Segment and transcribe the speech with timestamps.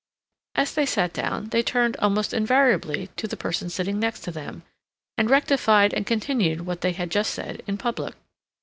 [0.55, 4.63] As they sat down they turned almost invariably to the person sitting next them,
[5.15, 8.15] and rectified and continued what they had just said in public.